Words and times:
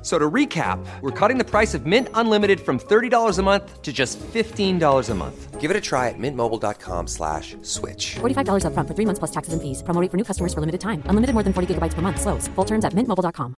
F- 0.00 0.06
So 0.06 0.18
to 0.18 0.30
recap, 0.30 0.78
we're 1.02 1.10
cutting 1.10 1.36
the 1.36 1.44
price 1.44 1.74
of 1.74 1.84
Mint 1.84 2.08
Unlimited 2.14 2.60
from 2.60 2.78
$30 2.78 3.38
a 3.38 3.42
month 3.42 3.82
to 3.82 3.92
just 3.92 4.18
$15 4.32 5.10
a 5.10 5.14
month. 5.14 5.60
Give 5.60 5.70
it 5.70 5.76
a 5.76 5.80
try 5.80 6.08
at 6.08 6.14
mintmobile.com 6.18 7.06
slash 7.06 7.54
switch. 7.60 8.16
$45 8.20 8.64
upfront 8.64 8.88
for 8.88 8.94
three 8.94 9.04
months 9.04 9.18
plus 9.18 9.30
taxes 9.30 9.52
and 9.52 9.60
fees. 9.60 9.82
Promo 9.82 10.00
rate 10.00 10.10
for 10.10 10.16
new 10.16 10.24
customers 10.24 10.54
for 10.54 10.60
limited 10.60 10.80
time. 10.80 11.02
Unlimited 11.04 11.34
more 11.34 11.42
than 11.44 11.52
40 11.52 11.74
gigabytes 11.74 11.92
per 11.92 12.00
month. 12.00 12.18
Slows. 12.18 12.48
Full 12.56 12.64
terms 12.64 12.86
at 12.86 12.94
mintmobile.com. 12.94 13.54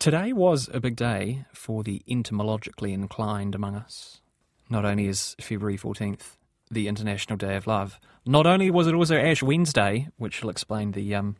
Today 0.00 0.32
was 0.32 0.68
a 0.74 0.80
big 0.80 0.96
day 0.96 1.46
for 1.54 1.82
the 1.84 2.02
entomologically 2.08 2.92
inclined 2.92 3.54
among 3.54 3.76
us. 3.76 4.20
Not 4.68 4.84
only 4.84 5.06
is 5.06 5.36
February 5.40 5.78
14th 5.78 6.36
the 6.70 6.88
International 6.88 7.36
Day 7.36 7.54
of 7.56 7.66
Love, 7.66 8.00
not 8.26 8.46
only 8.46 8.70
was 8.70 8.86
it 8.88 8.94
also 8.94 9.16
Ash 9.16 9.42
Wednesday, 9.42 10.08
which 10.16 10.42
will 10.42 10.50
explain 10.50 10.92
the 10.92 11.14
um, 11.14 11.36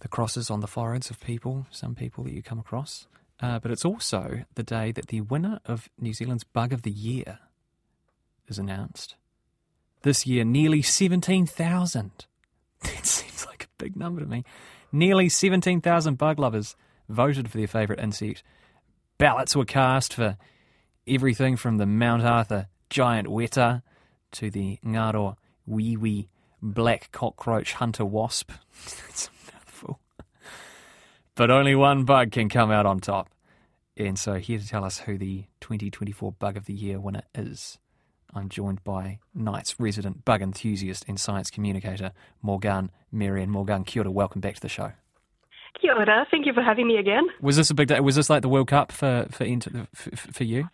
the 0.00 0.08
crosses 0.08 0.50
on 0.50 0.60
the 0.60 0.66
foreheads 0.66 1.10
of 1.10 1.20
people, 1.20 1.66
some 1.70 1.94
people 1.94 2.24
that 2.24 2.32
you 2.32 2.42
come 2.42 2.58
across, 2.58 3.06
uh, 3.40 3.58
but 3.58 3.70
it's 3.70 3.84
also 3.84 4.44
the 4.54 4.62
day 4.62 4.92
that 4.92 5.08
the 5.08 5.20
winner 5.20 5.60
of 5.64 5.88
New 5.98 6.12
Zealand's 6.12 6.44
Bug 6.44 6.72
of 6.72 6.82
the 6.82 6.90
Year 6.90 7.38
is 8.48 8.58
announced. 8.58 9.14
This 10.02 10.26
year, 10.26 10.44
nearly 10.44 10.82
17,000. 10.82 12.26
It 12.82 12.88
seems 13.06 13.46
like 13.46 13.64
a 13.64 13.82
big 13.82 13.96
number 13.96 14.20
to 14.20 14.26
me. 14.26 14.44
Nearly 14.90 15.28
17,000 15.28 16.16
bug 16.16 16.38
lovers 16.38 16.76
voted 17.08 17.50
for 17.50 17.58
their 17.58 17.66
favourite 17.66 18.02
insect. 18.02 18.42
Ballots 19.18 19.54
were 19.54 19.64
cast 19.64 20.14
for 20.14 20.36
everything 21.06 21.56
from 21.56 21.76
the 21.76 21.86
Mount 21.86 22.22
Arthur 22.22 22.68
giant 22.90 23.28
weta 23.28 23.82
to 24.32 24.50
the 24.50 24.78
Ngaro 24.84 25.36
wee 25.66 25.96
wee 25.96 26.28
black 26.62 27.10
cockroach 27.12 27.74
hunter 27.74 28.04
wasp. 28.04 28.52
it's 31.38 31.44
a 31.44 31.46
mouthful. 31.46 31.46
But 31.46 31.50
only 31.50 31.74
one 31.74 32.04
bug 32.04 32.32
can 32.32 32.48
come 32.48 32.70
out 32.70 32.86
on 32.86 33.00
top. 33.00 33.30
And 33.96 34.18
so, 34.18 34.34
here 34.34 34.58
to 34.58 34.68
tell 34.68 34.84
us 34.84 34.98
who 35.00 35.18
the 35.18 35.44
2024 35.60 36.32
Bug 36.32 36.56
of 36.56 36.66
the 36.66 36.72
Year 36.72 37.00
winner 37.00 37.22
is, 37.34 37.78
I'm 38.32 38.48
joined 38.48 38.84
by 38.84 39.18
Nights' 39.34 39.80
resident 39.80 40.24
bug 40.24 40.40
enthusiast 40.42 41.04
and 41.08 41.18
science 41.18 41.50
communicator, 41.50 42.12
Morgan 42.40 42.90
Marion. 43.10 43.50
Morgan, 43.50 43.84
kia 43.84 44.02
ora, 44.02 44.10
welcome 44.10 44.40
back 44.40 44.54
to 44.54 44.60
the 44.60 44.68
show. 44.68 44.92
Kia 45.80 45.94
ora. 45.94 46.26
Thank 46.30 46.46
you 46.46 46.52
for 46.52 46.62
having 46.62 46.86
me 46.86 46.96
again. 46.96 47.26
Was 47.40 47.56
this 47.56 47.70
a 47.70 47.74
big 47.74 47.88
day? 47.88 47.98
Was 48.00 48.16
this 48.16 48.30
like 48.30 48.42
the 48.42 48.48
World 48.48 48.68
Cup 48.68 48.92
for 48.92 49.26
for 49.30 49.46
for, 49.94 50.16
for 50.16 50.44
you? 50.44 50.68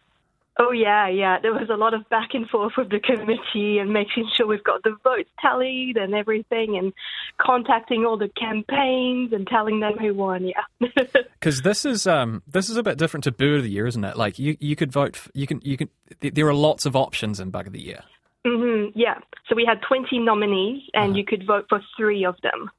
Oh 0.59 0.71
yeah, 0.71 1.09
yeah. 1.09 1.41
There 1.41 1.53
was 1.53 1.69
a 1.69 1.75
lot 1.77 1.95
of 1.95 2.09
back 2.11 2.29
and 2.33 2.49
forth 2.49 2.75
with 2.79 2.89
the 2.91 3.01
committee 3.01 3.79
and 3.79 3.93
making 3.93 4.29
sure 4.37 4.47
we've 4.47 4.63
got 4.63 4.85
the 4.85 4.95
votes 5.03 5.29
tallied 5.43 5.97
and 5.97 6.15
everything, 6.15 6.77
and 6.77 6.93
contacting 7.39 8.05
all 8.07 8.17
the 8.17 8.29
campaigns 8.39 9.33
and 9.33 9.47
telling 9.49 9.81
them 9.81 9.95
who 9.99 10.15
won. 10.15 10.45
Yeah. 10.47 10.89
Because 11.41 11.61
this 11.63 11.85
is 11.85 12.07
um 12.07 12.43
this 12.47 12.71
is 12.71 12.77
a 12.77 12.83
bit 12.83 12.97
different 12.99 13.25
to 13.25 13.33
Bird 13.33 13.59
of 13.59 13.63
the 13.65 13.71
Year, 13.71 13.87
isn't 13.87 14.05
it? 14.05 14.17
Like 14.17 14.39
you 14.39 14.57
you 14.61 14.77
could 14.77 14.93
vote. 14.93 15.15
f 15.17 15.29
you 15.35 15.47
can 15.47 15.61
you 15.63 15.77
can. 15.77 15.89
There 16.21 16.47
are 16.47 16.55
lots 16.55 16.87
of 16.87 16.97
options 16.97 17.39
in 17.41 17.51
Bug 17.51 17.67
of 17.67 17.73
the 17.75 17.83
Year. 17.83 18.01
hmm 18.47 18.87
yeah. 18.95 19.19
So 19.49 19.55
we 19.57 19.65
had 19.67 19.83
20 19.83 20.21
nominees, 20.21 20.83
and 20.95 21.11
Uh-huh. 21.11 21.19
you 21.19 21.25
could 21.25 21.47
vote 21.47 21.67
for 21.69 21.81
three 21.99 22.25
of 22.25 22.37
them. 22.43 22.71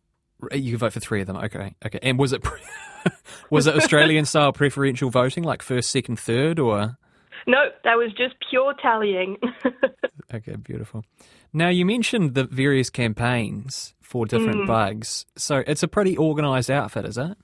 You 0.51 0.71
could 0.71 0.79
vote 0.79 0.93
for 0.93 0.99
three 0.99 1.21
of 1.21 1.27
them. 1.27 1.37
Okay, 1.37 1.75
okay. 1.85 1.99
And 2.01 2.17
was 2.17 2.33
it 2.33 2.41
pre- 2.41 2.59
was 3.51 3.67
it 3.67 3.75
Australian 3.75 4.25
style 4.25 4.51
preferential 4.53 5.09
voting, 5.11 5.43
like 5.43 5.61
first, 5.61 5.89
second, 5.91 6.19
third, 6.19 6.57
or? 6.57 6.97
No, 7.47 7.69
that 7.83 7.95
was 7.95 8.11
just 8.17 8.35
pure 8.49 8.73
tallying. 8.81 9.37
Okay, 10.33 10.55
beautiful. 10.55 11.05
Now 11.53 11.69
you 11.69 11.85
mentioned 11.85 12.33
the 12.33 12.45
various 12.45 12.89
campaigns 12.89 13.93
for 14.01 14.25
different 14.25 14.67
bugs, 14.67 15.25
so 15.37 15.63
it's 15.67 15.83
a 15.83 15.87
pretty 15.87 16.17
organised 16.17 16.69
outfit, 16.69 17.05
is 17.05 17.17
it? 17.17 17.37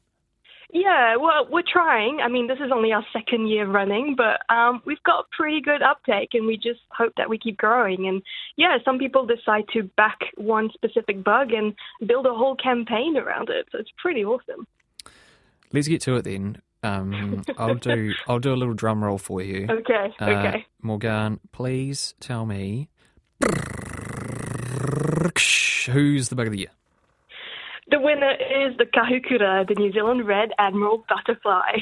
Yeah, 0.74 1.18
well, 1.18 1.48
we're 1.50 1.64
trying. 1.68 2.20
I 2.24 2.30
mean, 2.30 2.48
this 2.48 2.58
is 2.60 2.72
only 2.74 2.94
our 2.94 3.06
second 3.12 3.50
year 3.50 3.68
running, 3.68 4.16
but 4.16 4.40
um, 4.54 4.82
we've 4.86 5.04
got 5.04 5.30
pretty 5.32 5.62
good 5.62 5.82
uptake, 5.82 6.30
and 6.34 6.48
we 6.48 6.56
just 6.56 6.80
hope 6.92 7.14
that 7.18 7.30
we 7.30 7.38
keep 7.38 7.58
growing. 7.58 8.08
And 8.08 8.22
yeah, 8.56 8.78
some 8.86 8.98
people 8.98 9.26
decide 9.26 9.66
to 9.74 9.84
back 9.84 10.20
one 10.38 10.70
specific 10.74 11.24
bug 11.24 11.52
and 11.52 11.74
build 12.08 12.26
a 12.26 12.34
whole 12.34 12.56
campaign 12.56 13.18
around 13.18 13.50
it. 13.50 13.68
So 13.72 13.80
it's 13.80 13.92
pretty 14.02 14.24
awesome. 14.24 14.66
Let's 15.74 15.90
get 15.90 16.02
to 16.02 16.16
it 16.16 16.24
then. 16.24 16.62
Um, 16.84 17.44
I'll 17.58 17.76
do 17.76 18.14
I'll 18.28 18.40
do 18.40 18.54
a 18.54 18.56
little 18.56 18.74
drum 18.74 19.04
roll 19.04 19.18
for 19.18 19.42
you. 19.42 19.68
Okay, 19.70 20.14
Uh, 20.20 20.26
okay. 20.26 20.66
Morgan, 20.82 21.40
please 21.52 22.16
tell 22.20 22.46
me 22.46 22.90
who's 25.90 26.30
the 26.30 26.36
bug 26.36 26.48
of 26.48 26.54
the 26.54 26.60
year. 26.60 26.72
The 27.90 28.00
winner 28.00 28.32
is 28.32 28.78
the 28.78 28.86
Kahukura, 28.86 29.68
the 29.68 29.76
New 29.76 29.92
Zealand 29.92 30.26
Red 30.26 30.50
Admiral 30.58 31.04
Butterfly. 31.10 31.80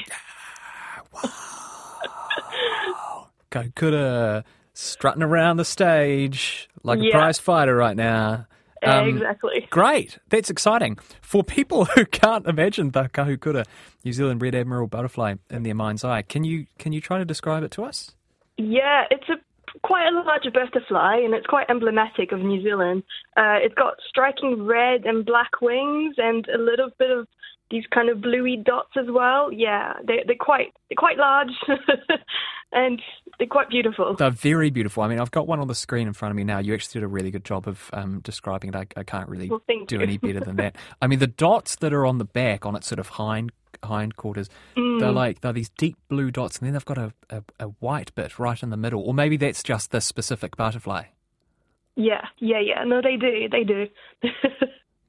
Kahukura 3.50 4.44
strutting 4.74 5.22
around 5.22 5.56
the 5.58 5.64
stage 5.64 6.68
like 6.82 6.98
a 7.00 7.10
prize 7.10 7.38
fighter 7.38 7.74
right 7.76 7.96
now. 7.96 8.46
Um, 8.82 9.08
exactly. 9.08 9.66
Great. 9.70 10.18
That's 10.28 10.50
exciting. 10.50 10.98
For 11.20 11.42
people 11.42 11.84
who 11.96 12.04
can't 12.04 12.46
imagine 12.46 12.90
the 12.90 13.04
Kahukura, 13.04 13.66
New 14.04 14.12
Zealand 14.12 14.42
Red 14.42 14.54
Admiral 14.54 14.86
butterfly 14.86 15.34
in 15.50 15.62
their 15.62 15.74
mind's 15.74 16.04
eye, 16.04 16.22
can 16.22 16.44
you 16.44 16.66
can 16.78 16.92
you 16.92 17.00
try 17.00 17.18
to 17.18 17.24
describe 17.24 17.62
it 17.62 17.70
to 17.72 17.84
us? 17.84 18.12
Yeah, 18.56 19.04
it's 19.10 19.28
a 19.28 19.36
quite 19.82 20.06
a 20.08 20.10
large 20.10 20.52
butterfly, 20.52 21.16
and 21.24 21.34
it's 21.34 21.46
quite 21.46 21.70
emblematic 21.70 22.32
of 22.32 22.40
New 22.40 22.62
Zealand. 22.62 23.02
Uh, 23.36 23.58
it's 23.62 23.74
got 23.74 23.94
striking 24.08 24.64
red 24.64 25.04
and 25.04 25.24
black 25.24 25.60
wings, 25.60 26.16
and 26.18 26.46
a 26.48 26.58
little 26.58 26.90
bit 26.98 27.10
of 27.10 27.28
these 27.70 27.84
kind 27.94 28.08
of 28.08 28.20
bluey 28.20 28.56
dots 28.56 28.90
as 28.96 29.06
well. 29.08 29.52
Yeah, 29.52 29.94
they, 30.04 30.24
they're 30.26 30.36
quite 30.38 30.72
they're 30.88 30.96
quite 30.96 31.18
large, 31.18 31.50
and 32.72 33.00
they're 33.38 33.46
quite 33.48 33.68
beautiful. 33.70 34.14
They're 34.16 34.30
very 34.30 34.70
beautiful. 34.70 35.02
I 35.02 35.08
mean, 35.08 35.20
I've 35.20 35.30
got 35.30 35.46
one 35.46 35.60
on 35.60 35.68
the 35.68 35.74
screen 35.74 36.06
in 36.06 36.12
front 36.12 36.30
of 36.30 36.36
me 36.36 36.44
now. 36.44 36.58
You 36.58 36.74
actually 36.74 37.00
did 37.00 37.04
a 37.04 37.08
really 37.08 37.30
good 37.30 37.44
job 37.44 37.66
of 37.68 37.88
um, 37.92 38.20
describing 38.20 38.70
it. 38.70 38.76
I, 38.76 38.86
I 39.00 39.02
can't 39.04 39.28
really 39.28 39.48
Well, 39.48 39.62
do 39.86 39.96
you. 39.96 40.00
any 40.02 40.18
better 40.18 40.40
than 40.40 40.56
that. 40.56 40.76
I 41.00 41.06
mean, 41.06 41.18
the 41.20 41.26
dots 41.26 41.76
that 41.76 41.92
are 41.92 42.04
on 42.06 42.18
the 42.18 42.24
back, 42.24 42.66
on 42.66 42.74
its 42.76 42.86
sort 42.88 42.98
of 42.98 43.08
hind 43.08 43.52
hindquarters, 43.84 44.50
Mm. 44.76 45.00
they're 45.00 45.12
like 45.12 45.40
they're 45.40 45.52
these 45.52 45.70
deep 45.70 45.96
blue 46.08 46.30
dots, 46.30 46.58
and 46.58 46.66
then 46.66 46.72
they've 46.74 46.84
got 46.84 46.98
a, 46.98 47.12
a, 47.30 47.42
a 47.60 47.66
white 47.80 48.14
bit 48.14 48.38
right 48.38 48.62
in 48.62 48.70
the 48.70 48.76
middle. 48.76 49.02
Or 49.02 49.14
maybe 49.14 49.36
that's 49.36 49.62
just 49.62 49.90
this 49.90 50.04
specific 50.04 50.56
butterfly. 50.56 51.04
Yeah, 51.96 52.26
yeah, 52.38 52.60
yeah. 52.60 52.84
No, 52.84 53.00
they 53.02 53.16
do, 53.16 53.48
they 53.50 53.64
do. 53.64 53.86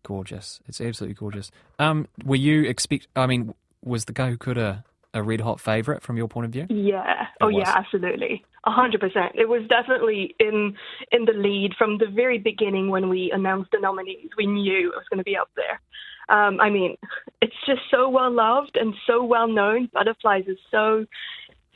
Gorgeous. 0.04 0.60
It's 0.68 0.82
absolutely 0.82 1.16
gorgeous. 1.16 1.52
Um, 1.80 2.08
were 2.26 2.36
you 2.36 2.64
expect? 2.64 3.08
I 3.16 3.28
mean, 3.28 3.54
was 3.84 4.06
the 4.06 4.14
Kahukura 4.14 4.84
a 5.14 5.22
red 5.22 5.42
hot 5.42 5.60
favourite 5.60 6.02
from 6.02 6.18
your 6.18 6.28
point 6.28 6.46
of 6.46 6.52
view? 6.52 6.66
Yeah. 6.70 7.28
Oh, 7.42 7.48
was. 7.48 7.64
yeah. 7.66 7.74
Absolutely. 7.76 8.44
A 8.66 8.72
hundred 8.72 9.02
percent. 9.02 9.34
It 9.36 9.50
was 9.50 9.64
definitely 9.68 10.36
in 10.40 10.76
in 11.12 11.26
the 11.26 11.34
lead 11.34 11.74
from 11.78 11.98
the 11.98 12.08
very 12.08 12.38
beginning 12.38 12.90
when 12.90 13.10
we 13.10 13.32
announced 13.34 13.72
the 13.72 13.80
nominees. 13.80 14.30
We 14.38 14.46
knew 14.46 14.90
it 14.90 14.96
was 14.96 15.06
going 15.10 15.18
to 15.18 15.24
be 15.24 15.36
up 15.36 15.50
there. 15.56 15.82
Um, 16.30 16.60
I 16.62 16.70
mean, 16.70 16.96
it's 17.42 17.56
just 17.66 17.82
so 17.90 18.08
well 18.08 18.32
loved 18.32 18.78
and 18.78 18.94
so 19.08 19.24
well 19.24 19.48
known. 19.48 19.90
Butterflies 19.94 20.46
is 20.48 20.60
so. 20.70 21.06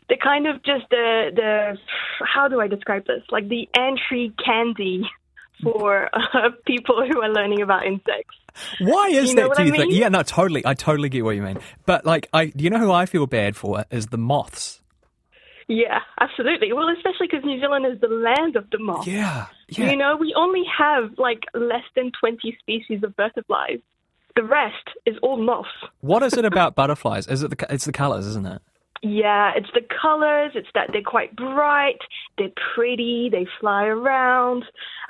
They're 0.07 0.17
kind 0.17 0.47
of 0.47 0.63
just 0.63 0.85
the 0.91 1.31
the. 1.35 1.77
How 2.23 2.47
do 2.47 2.61
I 2.61 2.67
describe 2.67 3.05
this? 3.05 3.23
Like 3.31 3.49
the 3.49 3.67
entry 3.75 4.33
candy 4.43 5.09
for 5.61 6.09
uh, 6.13 6.49
people 6.65 7.05
who 7.05 7.21
are 7.21 7.29
learning 7.29 7.61
about 7.61 7.85
insects. 7.85 8.35
Why 8.79 9.07
is 9.09 9.29
You 9.29 9.35
know 9.35 9.49
that? 9.49 9.57
Do 9.57 9.63
I 9.63 9.65
you 9.65 9.71
think? 9.71 9.93
Yeah, 9.93 10.09
no, 10.09 10.23
totally. 10.23 10.65
I 10.65 10.73
totally 10.73 11.09
get 11.09 11.23
what 11.23 11.35
you 11.35 11.41
mean. 11.41 11.59
But 11.85 12.05
like, 12.05 12.29
I, 12.33 12.53
you 12.55 12.69
know 12.69 12.79
who 12.79 12.91
I 12.91 13.05
feel 13.05 13.27
bad 13.27 13.55
for 13.55 13.85
is 13.91 14.07
the 14.07 14.17
moths. 14.17 14.81
Yeah, 15.67 15.99
absolutely. 16.19 16.71
Well, 16.73 16.89
especially 16.89 17.27
because 17.29 17.43
New 17.43 17.59
Zealand 17.59 17.85
is 17.91 17.99
the 17.99 18.07
land 18.07 18.55
of 18.55 18.69
the 18.69 18.77
moth. 18.77 19.07
Yeah, 19.07 19.47
yeah. 19.67 19.89
You 19.89 19.97
know, 19.97 20.15
we 20.15 20.33
only 20.37 20.63
have 20.77 21.17
like 21.17 21.43
less 21.55 21.83
than 21.95 22.11
20 22.19 22.55
species 22.59 23.03
of 23.03 23.15
butterflies. 23.15 23.79
The 24.35 24.43
rest 24.43 24.89
is 25.05 25.15
all 25.23 25.37
moths. 25.37 25.69
What 26.01 26.21
is 26.21 26.33
it 26.33 26.45
about 26.45 26.75
butterflies? 26.75 27.27
Is 27.27 27.41
it 27.41 27.57
the? 27.57 27.73
It's 27.73 27.85
the 27.85 27.91
colours, 27.91 28.27
isn't 28.27 28.45
it? 28.45 28.61
Yeah, 29.07 29.51
it's 29.55 29.69
the 29.75 29.81
colors, 30.01 30.53
it's 30.55 30.67
that 30.73 30.89
they're 30.91 31.03
quite 31.03 31.35
bright, 31.35 31.99
they're 32.39 32.49
pretty, 32.73 33.29
they 33.31 33.45
fly 33.59 33.83
around, 33.85 34.63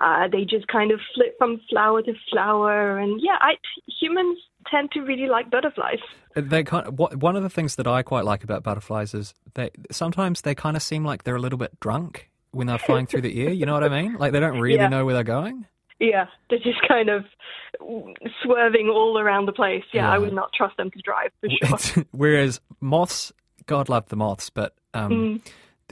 uh, 0.03 0.27
they 0.29 0.43
just 0.43 0.67
kind 0.67 0.91
of 0.91 0.99
flip 1.13 1.35
from 1.37 1.61
flower 1.69 2.01
to 2.01 2.13
flower. 2.29 2.97
And 2.99 3.21
yeah, 3.23 3.37
I, 3.39 3.53
humans 4.01 4.37
tend 4.69 4.91
to 4.91 4.99
really 5.01 5.27
like 5.27 5.49
butterflies. 5.49 5.99
They 6.35 6.63
kind 6.65 6.87
of, 6.87 6.99
what, 6.99 7.15
one 7.17 7.37
of 7.37 7.43
the 7.43 7.49
things 7.49 7.75
that 7.77 7.87
I 7.87 8.01
quite 8.03 8.25
like 8.25 8.43
about 8.43 8.63
butterflies 8.63 9.13
is 9.13 9.33
they 9.53 9.69
sometimes 9.91 10.41
they 10.41 10.55
kind 10.55 10.75
of 10.75 10.83
seem 10.83 11.05
like 11.05 11.23
they're 11.23 11.37
a 11.37 11.41
little 11.41 11.59
bit 11.59 11.79
drunk 11.79 12.29
when 12.51 12.67
they're 12.67 12.77
flying 12.77 13.05
through 13.05 13.21
the 13.21 13.41
air. 13.45 13.53
You 13.53 13.65
know 13.65 13.73
what 13.73 13.83
I 13.85 13.89
mean? 13.89 14.15
Like 14.15 14.33
they 14.33 14.39
don't 14.41 14.59
really 14.59 14.75
Yeah. 14.75 14.89
know 14.89 15.05
where 15.05 15.13
they're 15.13 15.23
going. 15.23 15.65
Yeah, 15.99 16.25
they're 16.49 16.59
just 16.59 16.85
kind 16.85 17.07
of 17.07 17.23
swerving 18.43 18.89
all 18.89 19.17
around 19.17 19.45
the 19.45 19.53
place. 19.53 19.83
Yeah, 19.93 20.09
I 20.09 20.17
would 20.17 20.33
not 20.33 20.51
trust 20.53 20.75
them 20.77 20.91
to 20.91 20.99
drive 21.01 21.31
for 21.39 21.49
sure. 21.93 22.03
Whereas 22.11 22.59
moths, 22.81 23.31
God 23.65 23.89
love 23.89 24.07
the 24.09 24.15
moths, 24.15 24.49
but 24.49 24.73
um, 24.93 25.11
Mm. 25.11 25.41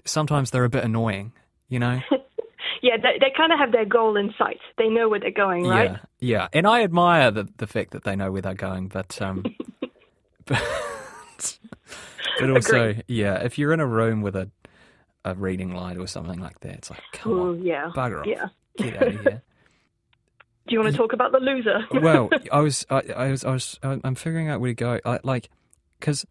sometimes 0.06 0.52
they're 0.52 0.64
a 0.66 0.70
bit 0.70 0.84
annoying. 0.84 1.32
You 1.70 1.80
know. 1.80 2.02
yeah, 2.82 2.98
they, 2.98 3.18
they 3.20 3.32
kind 3.36 3.52
of 3.52 3.60
have 3.60 3.72
their 3.72 3.86
goal 3.86 4.16
in 4.18 4.34
sight. 4.38 4.60
They 4.78 4.88
know 4.90 5.10
where 5.10 5.20
they're 5.20 5.32
going, 5.32 5.66
right? 5.66 5.92
Yeah, 5.92 5.98
yeah, 6.20 6.48
and 6.54 6.68
I 6.68 6.84
admire 6.84 7.32
the 7.32 7.48
the 7.58 7.68
fact 7.68 7.92
that 7.92 8.04
they 8.04 8.16
know 8.16 8.32
where 8.32 8.42
they're 8.42 8.54
going, 8.54 8.88
but 8.90 9.20
um, 9.22 9.44
but, 10.46 10.62
but 12.40 12.50
also, 12.50 12.96
yeah, 13.08 13.36
if 13.44 13.58
you're 13.58 13.74
in 13.74 13.80
a 13.80 13.88
room 13.88 14.22
with 14.22 14.36
a 14.36 14.50
a 15.26 15.34
reading 15.36 15.74
light 15.74 15.98
or 15.98 16.06
something 16.06 16.40
like 16.40 16.60
that, 16.60 16.74
it's 16.74 16.90
like, 16.90 17.00
come 17.14 17.34
Oh, 17.34 17.50
on, 17.52 17.64
yeah. 17.64 17.92
bugger 17.96 18.20
off, 18.22 18.28
Yeah. 18.28 18.48
get 18.78 18.98
out 18.98 19.08
of 19.08 19.22
here. 19.22 19.42
Do 20.68 20.74
you 20.76 20.80
want 20.82 20.92
to 20.92 20.98
talk 20.98 21.14
about 21.14 21.32
the 21.32 21.40
loser? 21.40 21.80
well, 21.94 22.30
I 22.52 22.60
was, 22.60 22.86
I, 22.90 23.02
I 23.16 23.32
was, 23.32 23.46
I 23.46 23.52
was, 23.52 23.80
I'm 23.84 24.16
figuring 24.16 24.50
out 24.50 24.60
where 24.60 24.72
to 24.72 24.76
go. 24.76 25.00
I, 25.06 25.20
like, 25.24 25.50
because 26.00 26.26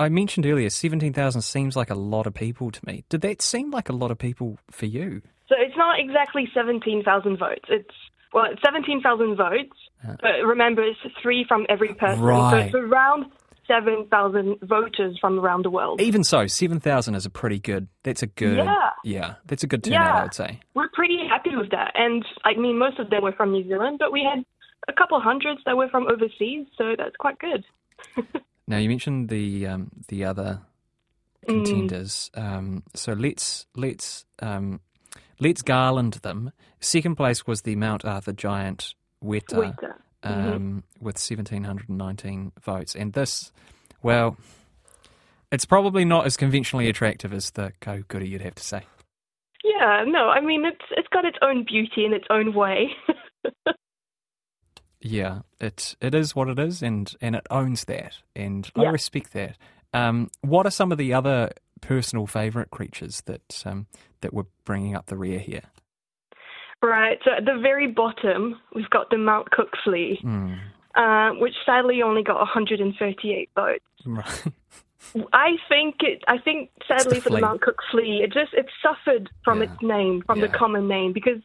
I 0.00 0.08
mentioned 0.08 0.46
earlier, 0.46 0.70
seventeen 0.70 1.12
thousand 1.12 1.42
seems 1.42 1.76
like 1.76 1.90
a 1.90 1.94
lot 1.94 2.26
of 2.26 2.34
people 2.34 2.70
to 2.70 2.86
me. 2.86 3.04
Did 3.08 3.20
that 3.20 3.42
seem 3.42 3.70
like 3.70 3.88
a 3.88 3.92
lot 3.92 4.10
of 4.10 4.18
people 4.18 4.58
for 4.70 4.86
you? 4.86 5.22
So 5.50 5.56
it's 5.58 5.76
not 5.76 5.98
exactly 5.98 6.48
17,000 6.54 7.36
votes. 7.36 7.64
It's, 7.68 7.90
well, 8.32 8.44
it's 8.52 8.62
17,000 8.64 9.36
votes, 9.36 9.76
uh. 10.06 10.14
but 10.22 10.46
remember, 10.46 10.82
it's 10.82 11.00
three 11.20 11.44
from 11.46 11.66
every 11.68 11.92
person. 11.92 12.22
Right. 12.22 12.70
So 12.70 12.78
it's 12.78 12.86
around 12.86 13.26
7,000 13.66 14.58
voters 14.62 15.18
from 15.20 15.40
around 15.40 15.64
the 15.64 15.70
world. 15.70 16.00
Even 16.00 16.22
so, 16.22 16.46
seven 16.46 16.80
thousand 16.80 17.16
is 17.16 17.26
a 17.26 17.30
pretty 17.30 17.58
good. 17.58 17.88
That's 18.04 18.22
a 18.22 18.26
good. 18.26 18.58
Yeah. 18.58 18.90
yeah 19.04 19.34
that's 19.46 19.64
a 19.64 19.66
good 19.66 19.84
turnout. 19.84 20.16
I 20.16 20.22
would 20.22 20.34
say. 20.34 20.60
We're 20.74 20.88
pretty 20.92 21.18
happy 21.28 21.54
with 21.54 21.70
that. 21.70 21.92
And 21.94 22.24
I 22.44 22.54
mean, 22.54 22.78
most 22.78 22.98
of 22.98 23.10
them 23.10 23.22
were 23.22 23.32
from 23.32 23.52
New 23.52 23.66
Zealand, 23.68 23.98
but 23.98 24.12
we 24.12 24.24
had 24.24 24.44
a 24.88 24.92
couple 24.92 25.20
hundreds 25.20 25.60
that 25.66 25.76
were 25.76 25.88
from 25.88 26.06
overseas, 26.08 26.66
so 26.78 26.94
that's 26.96 27.16
quite 27.16 27.38
good. 27.38 27.64
Now 28.70 28.78
you 28.78 28.88
mentioned 28.88 29.28
the 29.28 29.66
um, 29.66 29.90
the 30.08 30.24
other 30.24 30.60
Mm. 31.48 31.64
contenders. 31.64 32.30
Um, 32.34 32.82
so 32.94 33.14
let's 33.14 33.64
let's 33.74 34.26
um, 34.40 34.80
let's 35.40 35.62
garland 35.62 36.14
them. 36.22 36.52
Second 36.80 37.16
place 37.16 37.46
was 37.46 37.62
the 37.62 37.76
Mount 37.76 38.04
Arthur 38.04 38.32
Giant 38.32 38.94
Weta. 39.24 39.74
Mm-hmm. 40.22 40.52
um, 40.52 40.84
with 41.00 41.16
seventeen 41.16 41.64
hundred 41.64 41.88
and 41.88 41.96
nineteen 41.96 42.52
votes, 42.62 42.94
and 42.94 43.14
this, 43.14 43.52
well, 44.02 44.36
it's 45.50 45.64
probably 45.64 46.04
not 46.04 46.26
as 46.26 46.36
conventionally 46.36 46.90
attractive 46.90 47.32
as 47.32 47.50
the 47.52 47.72
Goody. 47.80 48.28
You'd 48.28 48.42
have 48.42 48.54
to 48.56 48.62
say. 48.62 48.82
Yeah, 49.64 50.04
no, 50.06 50.28
I 50.28 50.42
mean, 50.42 50.66
it's 50.66 50.84
it's 50.90 51.08
got 51.08 51.24
its 51.24 51.38
own 51.40 51.64
beauty 51.64 52.04
in 52.04 52.12
its 52.12 52.26
own 52.28 52.52
way. 52.52 52.90
Yeah, 55.02 55.40
it 55.60 55.96
it 56.00 56.14
is 56.14 56.34
what 56.36 56.48
it 56.48 56.58
is, 56.58 56.82
and 56.82 57.12
and 57.20 57.34
it 57.34 57.46
owns 57.50 57.84
that, 57.84 58.18
and 58.36 58.70
I 58.76 58.84
respect 58.84 59.32
that. 59.32 59.56
Um, 59.94 60.30
what 60.42 60.66
are 60.66 60.70
some 60.70 60.92
of 60.92 60.98
the 60.98 61.14
other 61.14 61.50
personal 61.80 62.26
favourite 62.26 62.70
creatures 62.70 63.22
that 63.22 63.62
um, 63.64 63.86
that 64.20 64.34
we're 64.34 64.44
bringing 64.64 64.94
up 64.94 65.06
the 65.06 65.16
rear 65.16 65.38
here? 65.38 65.62
right, 66.82 67.18
so 67.24 67.32
at 67.32 67.44
the 67.44 67.58
very 67.60 67.86
bottom, 67.88 68.58
we've 68.74 68.88
got 68.90 69.10
the 69.10 69.18
Mount 69.18 69.50
Cook 69.50 69.70
flea, 69.84 70.18
Hmm. 70.22 70.54
uh, 70.94 71.30
which 71.32 71.54
sadly 71.66 72.02
only 72.02 72.22
got 72.22 72.36
138 72.36 73.50
votes. 73.54 73.84
Right. 74.06 74.44
I 75.32 75.56
think 75.68 75.96
it. 76.00 76.22
I 76.28 76.38
think 76.38 76.70
sadly 76.86 77.16
the 77.16 77.20
for 77.22 77.30
the. 77.30 77.40
Mount 77.40 77.62
Cook 77.62 77.80
flea, 77.90 78.22
it 78.22 78.32
just 78.32 78.52
it 78.54 78.66
suffered 78.82 79.30
from 79.44 79.62
Yeah. 79.62 79.72
its 79.72 79.82
name, 79.82 80.22
from 80.26 80.40
Yeah. 80.40 80.46
the 80.46 80.52
common 80.56 80.88
name, 80.88 81.12
because 81.12 81.40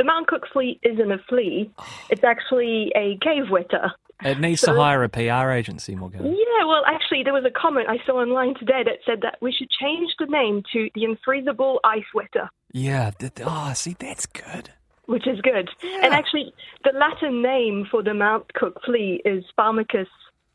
the 0.00 0.04
Mount 0.04 0.26
Cook 0.28 0.46
flea 0.50 0.80
isn't 0.82 1.12
a 1.12 1.18
flea; 1.28 1.70
it's 2.08 2.24
actually 2.24 2.90
a 2.96 3.18
cave 3.22 3.44
weta. 3.50 3.90
It 4.22 4.38
needs 4.40 4.62
to 4.62 4.72
hire 4.74 5.02
a 5.04 5.08
PR 5.10 5.50
agency, 5.50 5.94
Morgan. 5.94 6.24
Yeah, 6.26 6.64
well, 6.66 6.82
actually, 6.86 7.22
there 7.22 7.32
was 7.34 7.44
a 7.44 7.50
comment 7.50 7.86
I 7.88 7.98
saw 8.06 8.20
online 8.20 8.54
today 8.54 8.82
that 8.84 8.98
said 9.06 9.20
that 9.22 9.36
we 9.42 9.52
should 9.52 9.68
change 9.70 10.10
the 10.18 10.26
name 10.26 10.62
to 10.72 10.88
the 10.94 11.02
unfreezable 11.04 11.78
ice 11.84 12.04
weta, 12.14 12.48
Yeah. 12.72 13.10
th- 13.18 13.34
th- 13.34 13.48
oh, 13.50 13.72
see, 13.74 13.94
that's 13.98 14.24
good. 14.26 14.70
which 15.06 15.26
is 15.26 15.40
good. 15.40 15.68
And 16.02 16.14
actually, 16.14 16.52
the 16.84 16.92
Latin 16.94 17.42
name 17.42 17.86
for 17.90 18.00
the 18.02 18.14
Mount 18.14 18.52
Cook 18.54 18.80
flea 18.84 19.20
is 19.24 19.42
Pharmacus 19.58 20.06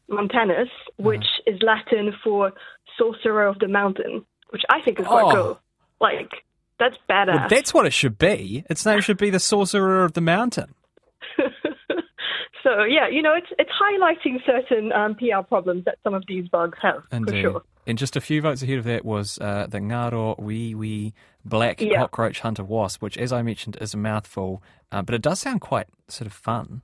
montanus, 0.09 0.69
uh. 0.69 0.91
which 1.09 1.25
is 1.45 1.59
Latin 1.61 2.13
for 2.23 2.51
sorcerer 2.97 3.45
of 3.47 3.59
the 3.59 3.67
mountain, 3.67 4.25
which 4.51 4.63
I 4.69 4.79
think 4.81 4.99
is 4.99 5.05
quite 5.07 5.25
Oh. 5.25 5.35
cool. 5.35 5.59
Like, 5.99 6.31
that's 6.79 6.95
badass. 7.09 7.35
Well, 7.35 7.47
that's 7.49 7.73
what 7.73 7.85
it 7.85 7.93
should 7.93 8.17
be. 8.17 8.63
Its 8.69 8.85
name 8.85 9.01
should 9.01 9.17
be 9.17 9.29
the 9.29 9.39
Sorcerer 9.39 10.03
of 10.03 10.13
the 10.13 10.21
Mountain. 10.21 10.73
so 12.63 12.83
yeah, 12.83 13.07
you 13.07 13.21
know, 13.21 13.33
it's 13.33 13.47
it's 13.59 13.69
highlighting 13.71 14.37
certain 14.45 14.91
um, 14.91 15.15
PR 15.15 15.41
problems 15.47 15.85
that 15.85 15.97
some 16.03 16.13
of 16.13 16.23
these 16.27 16.47
bugs 16.49 16.77
have 16.81 17.03
Indeed. 17.11 17.31
for 17.31 17.41
sure. 17.41 17.61
And 17.87 17.97
just 17.99 18.15
a 18.15 18.21
few 18.21 18.41
votes 18.41 18.63
ahead 18.63 18.79
of 18.79 18.83
that 18.85 19.05
was 19.05 19.37
uh, 19.39 19.67
the 19.69 19.79
Ngaro 19.79 20.39
Wee 20.39 20.73
Wee 20.73 21.13
Black 21.43 21.79
Yeah. 21.79 21.99
Cockroach 21.99 22.39
Hunter 22.39 22.63
Wasp, 22.63 23.01
which, 23.03 23.15
as 23.17 23.31
I 23.31 23.43
mentioned, 23.43 23.77
is 23.79 23.93
a 23.93 23.97
mouthful, 23.97 24.63
uh, 24.91 25.03
but 25.03 25.13
it 25.13 25.21
does 25.21 25.39
sound 25.39 25.61
quite 25.61 25.85
sort 26.07 26.25
of 26.25 26.33
fun. 26.33 26.81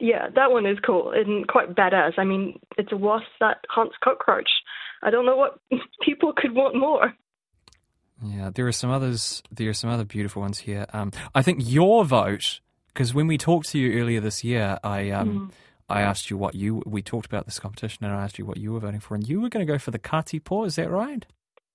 Yeah, 0.00 0.30
that 0.34 0.50
one 0.50 0.66
is 0.66 0.78
cool 0.84 1.12
and 1.12 1.46
quite 1.46 1.76
badass. 1.76 2.14
I 2.18 2.24
mean, 2.24 2.58
it's 2.76 2.90
a 2.90 2.96
wasp 2.96 3.26
that 3.38 3.58
hunts 3.70 3.94
cockroach. 4.02 4.50
I 5.04 5.10
don't 5.10 5.24
know 5.24 5.36
what 5.36 5.60
people 6.02 6.32
could 6.36 6.56
want 6.56 6.74
more. 6.74 7.14
Yeah, 8.24 8.50
there 8.54 8.66
are 8.66 8.72
some 8.72 8.90
others. 8.90 9.42
There 9.50 9.68
are 9.68 9.74
some 9.74 9.90
other 9.90 10.04
beautiful 10.04 10.42
ones 10.42 10.58
here. 10.58 10.86
Um, 10.92 11.12
I 11.34 11.42
think 11.42 11.60
your 11.62 12.04
vote, 12.04 12.60
because 12.88 13.12
when 13.12 13.26
we 13.26 13.36
talked 13.38 13.68
to 13.70 13.78
you 13.78 14.00
earlier 14.00 14.20
this 14.20 14.44
year, 14.44 14.78
I 14.84 15.10
um, 15.10 15.52
I 15.88 16.02
asked 16.02 16.30
you 16.30 16.36
what 16.36 16.54
you. 16.54 16.82
We 16.86 17.02
talked 17.02 17.26
about 17.26 17.46
this 17.46 17.58
competition, 17.58 18.04
and 18.04 18.14
I 18.14 18.22
asked 18.22 18.38
you 18.38 18.46
what 18.46 18.58
you 18.58 18.72
were 18.72 18.80
voting 18.80 19.00
for, 19.00 19.14
and 19.14 19.26
you 19.28 19.40
were 19.40 19.48
going 19.48 19.66
to 19.66 19.72
go 19.72 19.78
for 19.78 19.90
the 19.90 19.98
Katipo. 19.98 20.66
Is 20.66 20.76
that 20.76 20.90
right? 20.90 21.26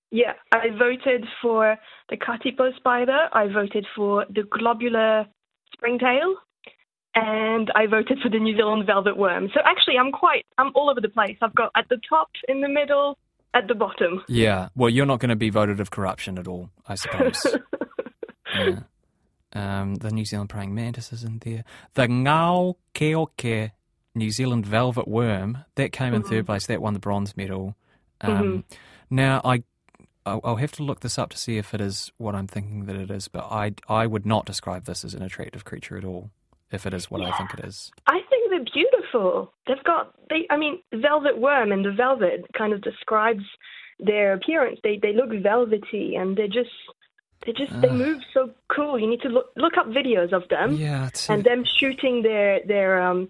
Yeah, 0.10 0.34
I 0.54 0.70
voted 0.70 1.26
for 1.42 1.76
the 2.10 2.18
Katipo 2.18 2.76
spider. 2.78 3.28
I 3.34 3.48
voted 3.48 3.86
for 3.96 4.26
the 4.30 4.44
globular 4.44 5.26
springtail, 5.74 6.36
and 7.14 7.70
I 7.76 7.88
voted 7.88 8.20
for 8.24 8.30
the 8.30 8.40
New 8.40 8.56
Zealand 8.56 8.86
velvet 8.86 9.18
worm. 9.18 9.50
So 9.54 9.60
actually, 9.66 9.98
I'm 9.98 10.12
quite 10.12 10.46
I'm 10.58 10.72
all 10.76 10.90
over 10.90 11.02
the 11.02 11.10
place. 11.10 11.38
I've 11.42 11.56
got 11.56 11.72
at 11.76 11.90
the 11.90 12.00
top, 12.10 12.30
in 12.48 12.62
the 12.62 12.70
middle, 12.70 13.18
at 13.58 13.68
the 13.68 13.76
bottom. 13.76 14.24
Yeah. 14.28 14.70
Well, 14.76 14.90
you're 14.90 15.06
not 15.06 15.20
going 15.20 15.30
to 15.30 15.36
be 15.36 15.50
voted 15.50 15.80
of 15.80 15.92
corruption 15.92 16.38
at 16.38 16.48
all, 16.48 16.70
I 16.88 16.96
suppose. 16.96 17.46
yeah. 18.56 18.80
Um, 19.54 19.96
the 19.96 20.12
New 20.12 20.26
Zealand 20.26 20.50
praying 20.50 20.76
mantis 20.76 21.12
is 21.12 21.24
in 21.24 21.40
there. 21.40 21.64
The 21.96 22.08
Ngao 22.08 22.76
Keoke 22.94 23.72
New 24.14 24.32
Zealand 24.32 24.66
velvet 24.66 25.08
worm 25.08 25.60
that 25.76 25.92
came 25.92 26.14
in 26.14 26.24
third 26.24 26.46
place. 26.46 26.68
That 26.68 26.82
won 26.82 26.94
the 26.94 27.00
bronze 27.00 27.36
medal. 27.38 27.76
Um, 28.22 28.66
Now 29.10 29.42
I. 29.44 29.64
I'll 30.26 30.58
have 30.58 30.74
to 30.74 30.84
look 30.84 31.00
this 31.00 31.18
up 31.18 31.30
to 31.30 31.38
see 31.38 31.58
if 31.58 31.74
it 31.74 31.80
is 31.80 32.12
what 32.18 32.36
I'm 32.36 32.48
thinking 32.48 32.84
that 32.88 32.98
it 32.98 33.10
is, 33.10 33.30
but 33.30 33.46
I 33.50 33.72
I 33.88 34.06
would 34.06 34.26
not 34.26 34.46
describe 34.46 34.84
this 34.84 35.06
as 35.06 35.14
an 35.14 35.22
attractive 35.24 35.64
creature 35.64 35.98
at 35.98 36.04
all. 36.04 36.32
If 36.70 36.86
it 36.86 36.94
is 36.94 37.10
what 37.10 37.22
I 37.22 37.32
think 37.38 37.54
it 37.54 37.64
is, 37.64 37.92
I 38.08 38.20
think 38.30 38.50
they're 38.50 38.60
beautiful. 38.60 38.87
They've 39.68 39.84
got 39.84 40.14
they. 40.30 40.48
I 40.50 40.58
mean, 40.58 40.80
velvet 40.94 41.38
worm 41.38 41.72
and 41.72 41.84
the 41.86 41.92
velvet 41.92 42.46
kind 42.58 42.74
of 42.74 42.82
describes 42.82 43.44
their 44.00 44.34
appearance. 44.34 44.80
They 44.84 45.00
they 45.02 45.14
look 45.14 45.30
velvety 45.42 46.16
and 46.16 46.38
they're 46.38 46.48
just 46.48 46.70
they 47.46 47.54
just 47.54 47.80
they 47.82 47.90
move 47.90 48.22
so 48.34 48.52
cool. 48.76 49.00
You 49.00 49.08
need 49.08 49.22
to 49.22 49.30
look 49.30 49.48
look 49.56 49.78
up 49.78 49.88
videos 49.88 50.34
of 50.34 50.48
them 50.50 50.76
yeah, 50.76 51.08
it's, 51.08 51.30
and 51.30 51.44
them 51.44 51.64
shooting 51.80 52.22
their 52.24 52.62
their 52.66 53.02
um 53.02 53.30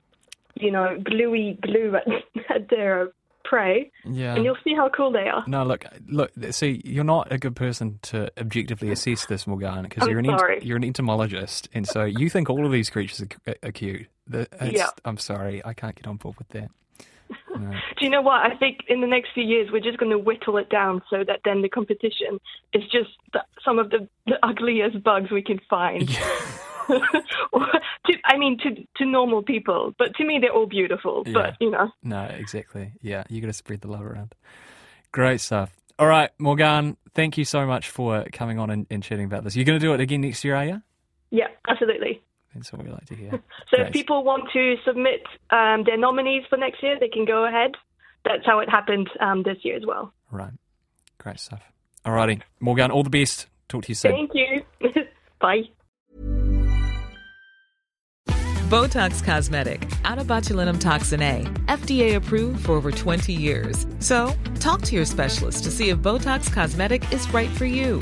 you 0.55 0.71
know 0.71 0.97
gluey 1.03 1.57
glue 1.61 1.95
at, 1.95 2.07
at 2.55 2.69
their 2.69 3.11
prey, 3.47 3.91
yeah. 4.05 4.35
and 4.35 4.43
you'll 4.43 4.57
see 4.63 4.73
how 4.75 4.89
cool 4.89 5.11
they 5.11 5.27
are. 5.27 5.43
No, 5.47 5.63
look, 5.63 5.85
look. 6.07 6.31
See, 6.51 6.81
you're 6.83 7.03
not 7.03 7.31
a 7.31 7.37
good 7.37 7.55
person 7.55 7.99
to 8.03 8.31
objectively 8.37 8.91
assess 8.91 9.25
this, 9.25 9.47
Morgan, 9.47 9.83
because 9.83 10.07
you're 10.07 10.19
an 10.19 10.25
sorry. 10.25 10.59
you're 10.61 10.77
an 10.77 10.83
entomologist, 10.83 11.69
and 11.73 11.87
so 11.87 12.03
you 12.03 12.29
think 12.29 12.49
all 12.49 12.65
of 12.65 12.71
these 12.71 12.89
creatures 12.89 13.21
are, 13.21 13.27
c- 13.53 13.59
are 13.63 13.71
cute. 13.71 14.07
The, 14.27 14.47
Yeah. 14.71 14.89
I'm 15.05 15.17
sorry, 15.17 15.63
I 15.65 15.73
can't 15.73 15.95
get 15.95 16.07
on 16.07 16.17
board 16.17 16.35
with 16.37 16.49
that. 16.49 16.69
No. 17.57 17.71
Do 17.71 18.05
you 18.05 18.09
know 18.09 18.21
what? 18.21 18.45
I 18.45 18.55
think 18.55 18.81
in 18.87 19.01
the 19.01 19.07
next 19.07 19.29
few 19.33 19.43
years 19.43 19.69
we're 19.71 19.81
just 19.81 19.97
going 19.97 20.11
to 20.11 20.17
whittle 20.19 20.57
it 20.57 20.69
down 20.69 21.01
so 21.09 21.23
that 21.25 21.39
then 21.43 21.63
the 21.63 21.69
competition 21.69 22.39
is 22.71 22.83
just 22.83 23.09
the, 23.33 23.41
some 23.65 23.79
of 23.79 23.89
the, 23.89 24.07
the 24.27 24.37
ugliest 24.43 25.01
bugs 25.03 25.31
we 25.31 25.41
can 25.41 25.59
find. 25.69 26.07
Or 27.51 27.65
to, 28.05 28.13
I 28.25 28.37
mean, 28.37 28.57
to 28.59 28.87
to 28.97 29.05
normal 29.05 29.43
people, 29.43 29.93
but 29.97 30.15
to 30.15 30.23
me 30.25 30.39
they're 30.39 30.53
all 30.53 30.67
beautiful. 30.67 31.23
Yeah. 31.25 31.33
But 31.33 31.55
you 31.59 31.69
know, 31.69 31.91
no, 32.01 32.23
exactly. 32.23 32.93
Yeah, 33.01 33.23
you 33.29 33.41
got 33.41 33.47
to 33.47 33.53
spread 33.53 33.81
the 33.81 33.89
love 33.89 34.05
around. 34.05 34.33
Great 35.11 35.41
stuff. 35.41 35.75
All 35.99 36.07
right, 36.07 36.29
Morgan, 36.37 36.95
thank 37.13 37.37
you 37.37 37.43
so 37.43 37.65
much 37.65 37.89
for 37.89 38.23
coming 38.31 38.59
on 38.59 38.69
and, 38.69 38.87
and 38.89 39.03
chatting 39.03 39.25
about 39.25 39.43
this. 39.43 39.55
You're 39.55 39.65
going 39.65 39.79
to 39.79 39.85
do 39.85 39.93
it 39.93 39.99
again 39.99 40.21
next 40.21 40.43
year, 40.45 40.55
are 40.55 40.65
you? 40.65 40.81
yeah, 41.31 41.47
absolutely. 41.67 42.21
That's 42.57 42.73
what 42.73 42.83
we 42.83 42.89
like 42.89 43.05
to 43.05 43.15
hear. 43.15 43.31
So 43.69 43.77
Great. 43.77 43.87
if 43.87 43.93
people 43.93 44.23
want 44.23 44.45
to 44.53 44.75
submit 44.85 45.21
um, 45.51 45.83
their 45.85 45.97
nominees 45.97 46.43
for 46.49 46.57
next 46.57 46.81
year, 46.81 46.97
they 46.99 47.09
can 47.09 47.25
go 47.25 47.45
ahead. 47.45 47.71
That's 48.25 48.45
how 48.45 48.59
it 48.59 48.69
happened 48.69 49.09
um, 49.19 49.43
this 49.43 49.57
year 49.61 49.75
as 49.75 49.83
well. 49.85 50.13
Right. 50.31 50.53
Great 51.17 51.39
stuff. 51.39 51.61
All 52.05 52.13
righty, 52.13 52.41
Morgan, 52.59 52.91
all 52.91 53.03
the 53.03 53.09
best. 53.09 53.47
Talk 53.67 53.83
to 53.83 53.89
you 53.89 53.95
soon. 53.95 54.11
Thank 54.11 54.31
you. 54.33 54.63
Bye. 55.41 55.63
Botox 58.69 59.23
Cosmetic, 59.23 59.89
out 60.03 60.19
of 60.19 60.27
botulinum 60.27 60.79
toxin 60.79 61.21
A, 61.21 61.43
FDA 61.67 62.15
approved 62.15 62.65
for 62.65 62.73
over 62.73 62.91
20 62.91 63.31
years. 63.31 63.87
So, 63.99 64.33
talk 64.59 64.81
to 64.83 64.95
your 64.95 65.05
specialist 65.05 65.63
to 65.63 65.71
see 65.71 65.87
if 65.89 65.99
Botox 65.99 66.51
Cosmetic 66.51 67.09
is 67.13 67.31
right 67.33 67.49
for 67.49 67.63
you. 67.65 68.01